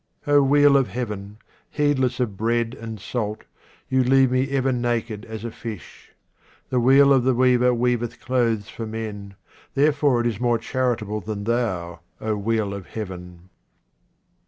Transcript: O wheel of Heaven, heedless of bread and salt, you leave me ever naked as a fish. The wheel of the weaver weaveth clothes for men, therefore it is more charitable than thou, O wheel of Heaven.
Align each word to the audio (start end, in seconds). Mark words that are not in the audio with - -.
O 0.25 0.41
wheel 0.41 0.77
of 0.77 0.87
Heaven, 0.87 1.37
heedless 1.69 2.19
of 2.19 2.35
bread 2.35 2.73
and 2.73 2.99
salt, 2.99 3.43
you 3.87 4.03
leave 4.03 4.31
me 4.31 4.49
ever 4.49 4.71
naked 4.71 5.25
as 5.25 5.45
a 5.45 5.51
fish. 5.51 6.11
The 6.71 6.79
wheel 6.79 7.13
of 7.13 7.23
the 7.23 7.35
weaver 7.35 7.71
weaveth 7.71 8.19
clothes 8.19 8.67
for 8.67 8.87
men, 8.87 9.35
therefore 9.75 10.21
it 10.21 10.25
is 10.25 10.39
more 10.39 10.57
charitable 10.57 11.21
than 11.21 11.43
thou, 11.43 11.99
O 12.19 12.35
wheel 12.35 12.73
of 12.73 12.87
Heaven. 12.87 13.49